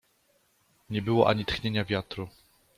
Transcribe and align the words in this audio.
Nie 0.89 1.01
było 1.01 1.27
ani 1.29 1.45
tchnienia 1.45 1.85
wiatru. 1.85 2.29